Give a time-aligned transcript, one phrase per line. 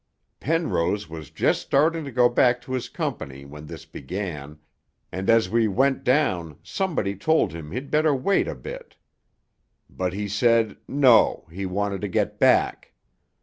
[0.39, 4.57] Penrose was just starting to go back to his company when this began,
[5.11, 8.95] and as we went down somebody told him he'd better wait a bit.
[9.91, 12.93] But he said "No, he wanted to get back."